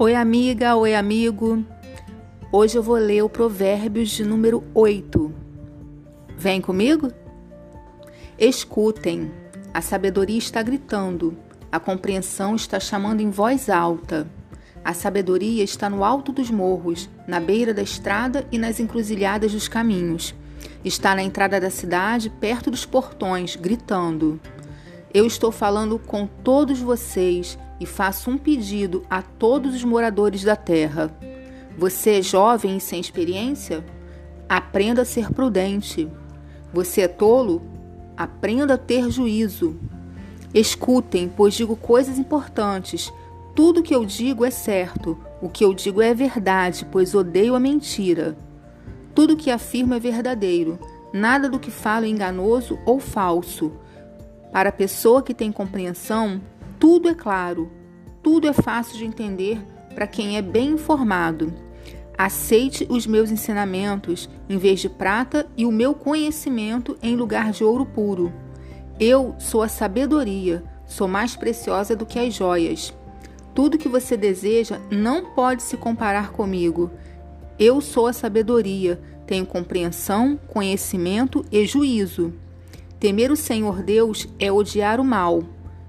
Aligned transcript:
Oi, 0.00 0.14
amiga, 0.14 0.76
oi, 0.76 0.94
amigo. 0.94 1.64
Hoje 2.52 2.78
eu 2.78 2.82
vou 2.84 2.94
ler 2.94 3.20
o 3.24 3.28
Provérbios 3.28 4.10
de 4.10 4.24
número 4.24 4.62
8. 4.72 5.34
Vem 6.36 6.60
comigo? 6.60 7.10
Escutem, 8.38 9.28
a 9.74 9.80
sabedoria 9.80 10.38
está 10.38 10.62
gritando, 10.62 11.36
a 11.72 11.80
compreensão 11.80 12.54
está 12.54 12.78
chamando 12.78 13.22
em 13.22 13.28
voz 13.28 13.68
alta. 13.68 14.30
A 14.84 14.94
sabedoria 14.94 15.64
está 15.64 15.90
no 15.90 16.04
alto 16.04 16.30
dos 16.30 16.48
morros, 16.48 17.10
na 17.26 17.40
beira 17.40 17.74
da 17.74 17.82
estrada 17.82 18.46
e 18.52 18.56
nas 18.56 18.78
encruzilhadas 18.78 19.50
dos 19.50 19.66
caminhos. 19.66 20.32
Está 20.84 21.12
na 21.12 21.24
entrada 21.24 21.60
da 21.60 21.70
cidade, 21.70 22.30
perto 22.30 22.70
dos 22.70 22.86
portões, 22.86 23.56
gritando. 23.56 24.38
Eu 25.12 25.26
estou 25.26 25.50
falando 25.50 25.98
com 25.98 26.24
todos 26.24 26.78
vocês 26.78 27.58
e 27.80 27.86
faço 27.86 28.30
um 28.30 28.38
pedido 28.38 29.04
a 29.08 29.22
todos 29.22 29.74
os 29.74 29.84
moradores 29.84 30.42
da 30.42 30.56
terra. 30.56 31.10
Você 31.76 32.18
é 32.18 32.22
jovem 32.22 32.76
e 32.76 32.80
sem 32.80 33.00
experiência? 33.00 33.84
Aprenda 34.48 35.02
a 35.02 35.04
ser 35.04 35.32
prudente. 35.32 36.08
Você 36.72 37.02
é 37.02 37.08
tolo? 37.08 37.62
Aprenda 38.16 38.74
a 38.74 38.78
ter 38.78 39.10
juízo. 39.10 39.78
Escutem, 40.52 41.30
pois 41.34 41.54
digo 41.54 41.76
coisas 41.76 42.18
importantes. 42.18 43.12
Tudo 43.54 43.82
que 43.82 43.94
eu 43.94 44.04
digo 44.04 44.44
é 44.44 44.50
certo. 44.50 45.18
O 45.40 45.48
que 45.48 45.64
eu 45.64 45.72
digo 45.72 46.02
é 46.02 46.12
verdade, 46.14 46.86
pois 46.90 47.14
odeio 47.14 47.54
a 47.54 47.60
mentira. 47.60 48.36
Tudo 49.14 49.36
que 49.36 49.50
afirmo 49.50 49.94
é 49.94 50.00
verdadeiro. 50.00 50.78
Nada 51.12 51.48
do 51.48 51.58
que 51.58 51.70
falo 51.70 52.06
é 52.06 52.08
enganoso 52.08 52.78
ou 52.84 52.98
falso. 52.98 53.72
Para 54.52 54.70
a 54.70 54.72
pessoa 54.72 55.22
que 55.22 55.34
tem 55.34 55.52
compreensão, 55.52 56.40
tudo 56.78 57.08
é 57.08 57.14
claro, 57.14 57.70
tudo 58.22 58.46
é 58.46 58.52
fácil 58.52 58.96
de 58.98 59.04
entender 59.04 59.60
para 59.94 60.06
quem 60.06 60.36
é 60.36 60.42
bem 60.42 60.70
informado. 60.70 61.52
Aceite 62.16 62.86
os 62.88 63.06
meus 63.06 63.30
ensinamentos 63.30 64.28
em 64.48 64.58
vez 64.58 64.80
de 64.80 64.88
prata 64.88 65.46
e 65.56 65.64
o 65.64 65.72
meu 65.72 65.94
conhecimento 65.94 66.96
em 67.02 67.16
lugar 67.16 67.52
de 67.52 67.64
ouro 67.64 67.86
puro. 67.86 68.32
Eu 68.98 69.34
sou 69.38 69.62
a 69.62 69.68
sabedoria, 69.68 70.62
sou 70.86 71.06
mais 71.06 71.36
preciosa 71.36 71.94
do 71.94 72.06
que 72.06 72.18
as 72.18 72.34
joias. 72.34 72.92
Tudo 73.54 73.78
que 73.78 73.88
você 73.88 74.16
deseja 74.16 74.80
não 74.90 75.32
pode 75.32 75.62
se 75.62 75.76
comparar 75.76 76.30
comigo. 76.30 76.90
Eu 77.58 77.80
sou 77.80 78.06
a 78.06 78.12
sabedoria, 78.12 79.00
tenho 79.26 79.44
compreensão, 79.44 80.38
conhecimento 80.48 81.44
e 81.50 81.66
juízo. 81.66 82.32
Temer 83.00 83.30
o 83.30 83.36
Senhor 83.36 83.82
Deus 83.82 84.28
é 84.38 84.50
odiar 84.50 85.00
o 85.00 85.04
mal. 85.04 85.42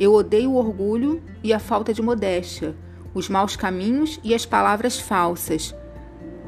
Eu 0.00 0.14
odeio 0.14 0.52
o 0.52 0.56
orgulho 0.56 1.22
e 1.44 1.52
a 1.52 1.58
falta 1.58 1.92
de 1.92 2.00
modéstia, 2.00 2.74
os 3.12 3.28
maus 3.28 3.54
caminhos 3.54 4.18
e 4.24 4.34
as 4.34 4.46
palavras 4.46 4.98
falsas. 4.98 5.74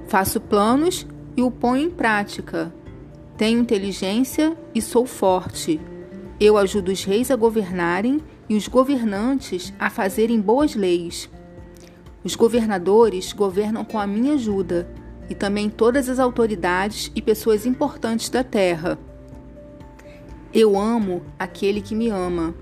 Faço 0.09 0.41
planos 0.41 1.07
e 1.37 1.43
o 1.43 1.51
ponho 1.51 1.83
em 1.83 1.91
prática. 1.91 2.75
Tenho 3.37 3.61
inteligência 3.61 4.57
e 4.75 4.81
sou 4.81 5.05
forte. 5.05 5.79
Eu 6.41 6.57
ajudo 6.57 6.91
os 6.91 7.05
reis 7.05 7.31
a 7.31 7.37
governarem 7.37 8.23
e 8.49 8.57
os 8.57 8.67
governantes 8.69 9.71
a 9.79 9.91
fazerem 9.91 10.41
boas 10.41 10.75
leis. 10.75 11.29
Os 12.25 12.35
governadores 12.35 13.35
governam 13.35 13.85
com 13.85 13.99
a 13.99 14.07
minha 14.07 14.33
ajuda 14.33 14.89
e 15.29 15.35
também 15.35 15.69
todas 15.69 16.09
as 16.09 16.19
autoridades 16.19 17.13
e 17.15 17.21
pessoas 17.21 17.67
importantes 17.67 18.31
da 18.31 18.43
terra. 18.43 18.99
Eu 20.55 20.79
amo 20.79 21.23
aquele 21.39 21.81
que 21.81 21.95
me 21.95 22.09
ama, 22.09 22.55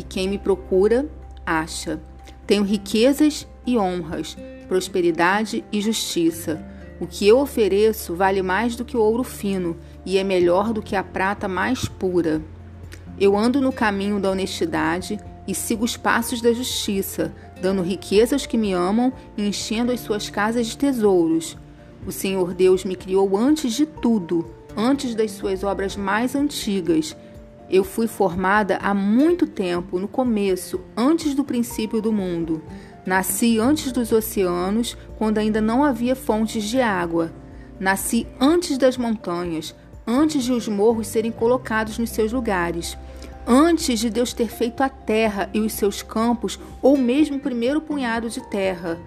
e 0.00 0.02
quem 0.02 0.26
me 0.28 0.38
procura, 0.38 1.06
acha. 1.44 2.00
Tenho 2.46 2.64
riquezas 2.64 3.46
e 3.66 3.76
honras, 3.76 4.34
prosperidade 4.66 5.62
e 5.70 5.80
justiça. 5.80 6.64
O 6.98 7.06
que 7.06 7.28
eu 7.28 7.38
ofereço 7.38 8.14
vale 8.14 8.40
mais 8.40 8.76
do 8.76 8.84
que 8.84 8.96
o 8.96 9.00
ouro 9.00 9.22
fino 9.22 9.76
e 10.04 10.16
é 10.16 10.24
melhor 10.24 10.72
do 10.72 10.80
que 10.80 10.96
a 10.96 11.02
prata 11.02 11.46
mais 11.46 11.84
pura. 11.86 12.40
Eu 13.18 13.36
ando 13.36 13.60
no 13.60 13.72
caminho 13.72 14.18
da 14.18 14.30
honestidade 14.30 15.20
e 15.46 15.54
sigo 15.54 15.84
os 15.84 15.98
passos 15.98 16.40
da 16.40 16.52
justiça, 16.52 17.34
dando 17.60 17.82
riqueza 17.82 18.34
aos 18.34 18.46
que 18.46 18.56
me 18.56 18.72
amam 18.72 19.12
e 19.36 19.46
enchendo 19.46 19.92
as 19.92 20.00
suas 20.00 20.30
casas 20.30 20.68
de 20.68 20.78
tesouros. 20.78 21.58
O 22.06 22.12
Senhor 22.12 22.54
Deus 22.54 22.84
me 22.84 22.96
criou 22.96 23.36
antes 23.36 23.74
de 23.74 23.84
tudo 23.84 24.60
antes 24.76 25.14
das 25.14 25.32
suas 25.32 25.62
obras 25.62 25.96
mais 25.96 26.34
antigas. 26.34 27.16
Eu 27.70 27.84
fui 27.84 28.08
formada 28.08 28.78
há 28.82 28.92
muito 28.92 29.46
tempo, 29.46 30.00
no 30.00 30.08
começo, 30.08 30.80
antes 30.96 31.34
do 31.34 31.44
princípio 31.44 32.02
do 32.02 32.12
mundo. 32.12 32.60
Nasci 33.06 33.60
antes 33.60 33.92
dos 33.92 34.10
oceanos, 34.10 34.96
quando 35.16 35.38
ainda 35.38 35.60
não 35.60 35.84
havia 35.84 36.16
fontes 36.16 36.64
de 36.64 36.80
água. 36.80 37.32
Nasci 37.78 38.26
antes 38.40 38.76
das 38.76 38.96
montanhas, 38.96 39.74
antes 40.04 40.42
de 40.42 40.52
os 40.52 40.66
morros 40.66 41.06
serem 41.06 41.30
colocados 41.30 41.96
nos 41.96 42.10
seus 42.10 42.32
lugares. 42.32 42.98
Antes 43.46 44.00
de 44.00 44.10
Deus 44.10 44.32
ter 44.32 44.48
feito 44.48 44.82
a 44.82 44.88
terra 44.88 45.48
e 45.54 45.60
os 45.60 45.72
seus 45.72 46.02
campos, 46.02 46.58
ou 46.82 46.96
mesmo 46.96 47.36
o 47.36 47.40
primeiro 47.40 47.80
punhado 47.80 48.28
de 48.28 48.40
terra. 48.48 48.98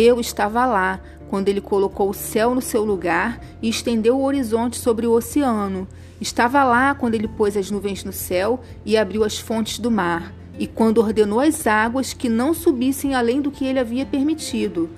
Eu 0.00 0.20
estava 0.20 0.64
lá, 0.64 1.00
quando 1.28 1.48
ele 1.48 1.60
colocou 1.60 2.08
o 2.08 2.14
céu 2.14 2.54
no 2.54 2.60
seu 2.60 2.84
lugar 2.84 3.40
e 3.60 3.68
estendeu 3.68 4.16
o 4.16 4.22
horizonte 4.22 4.78
sobre 4.78 5.08
o 5.08 5.12
oceano. 5.12 5.88
Estava 6.20 6.62
lá 6.62 6.94
quando 6.94 7.16
ele 7.16 7.26
pôs 7.26 7.56
as 7.56 7.68
nuvens 7.68 8.04
no 8.04 8.12
céu 8.12 8.60
e 8.84 8.96
abriu 8.96 9.24
as 9.24 9.40
fontes 9.40 9.80
do 9.80 9.90
mar, 9.90 10.32
e 10.56 10.68
quando 10.68 10.98
ordenou 10.98 11.40
as 11.40 11.66
águas 11.66 12.12
que 12.12 12.28
não 12.28 12.54
subissem 12.54 13.16
além 13.16 13.40
do 13.40 13.50
que 13.50 13.64
ele 13.64 13.80
havia 13.80 14.06
permitido. 14.06 14.88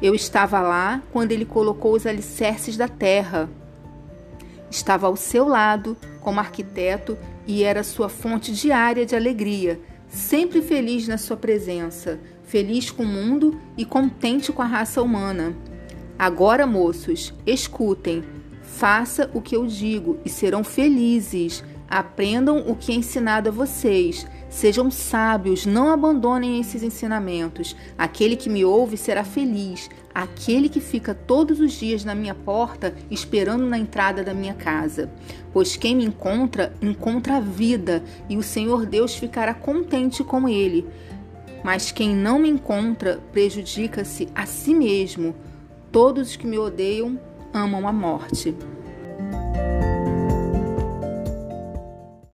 Eu 0.00 0.14
estava 0.14 0.62
lá 0.62 1.02
quando 1.12 1.32
ele 1.32 1.44
colocou 1.44 1.92
os 1.92 2.06
alicerces 2.06 2.74
da 2.74 2.88
terra. 2.88 3.50
Estava 4.70 5.08
ao 5.08 5.16
seu 5.16 5.46
lado, 5.46 5.94
como 6.22 6.40
arquiteto, 6.40 7.18
e 7.46 7.64
era 7.64 7.84
sua 7.84 8.08
fonte 8.08 8.50
diária 8.50 9.04
de 9.04 9.14
alegria, 9.14 9.78
sempre 10.08 10.62
feliz 10.62 11.06
na 11.06 11.18
sua 11.18 11.36
presença, 11.36 12.18
feliz 12.44 12.90
com 12.90 13.02
o 13.02 13.06
mundo 13.06 13.58
e 13.76 13.84
contente 13.84 14.52
com 14.52 14.62
a 14.62 14.66
raça 14.66 15.02
humana. 15.02 15.54
Agora, 16.18 16.66
moços, 16.66 17.32
escutem, 17.46 18.24
faça 18.62 19.30
o 19.34 19.40
que 19.40 19.54
eu 19.54 19.66
digo 19.66 20.18
e 20.24 20.28
serão 20.28 20.64
felizes. 20.64 21.62
Aprendam 21.88 22.64
o 22.66 22.74
que 22.74 22.92
é 22.92 22.94
ensinado 22.96 23.48
a 23.48 23.52
vocês. 23.52 24.26
Sejam 24.48 24.90
sábios, 24.90 25.66
não 25.66 25.90
abandonem 25.90 26.58
esses 26.58 26.82
ensinamentos. 26.82 27.76
Aquele 27.98 28.34
que 28.34 28.48
me 28.48 28.64
ouve 28.64 28.96
será 28.96 29.22
feliz. 29.22 29.90
Aquele 30.14 30.68
que 30.68 30.80
fica 30.80 31.14
todos 31.14 31.60
os 31.60 31.72
dias 31.72 32.04
na 32.04 32.14
minha 32.14 32.34
porta, 32.34 32.94
esperando 33.10 33.66
na 33.66 33.78
entrada 33.78 34.24
da 34.24 34.32
minha 34.32 34.54
casa. 34.54 35.10
Pois 35.52 35.76
quem 35.76 35.94
me 35.94 36.04
encontra, 36.04 36.72
encontra 36.80 37.36
a 37.36 37.40
vida, 37.40 38.02
e 38.28 38.36
o 38.36 38.42
Senhor 38.42 38.86
Deus 38.86 39.14
ficará 39.14 39.52
contente 39.52 40.24
com 40.24 40.48
ele. 40.48 40.86
Mas 41.62 41.92
quem 41.92 42.14
não 42.14 42.38
me 42.38 42.48
encontra, 42.48 43.20
prejudica-se 43.32 44.28
a 44.34 44.46
si 44.46 44.74
mesmo. 44.74 45.34
Todos 45.92 46.30
os 46.30 46.36
que 46.36 46.46
me 46.46 46.58
odeiam 46.58 47.20
amam 47.52 47.86
a 47.86 47.92
morte. 47.92 48.54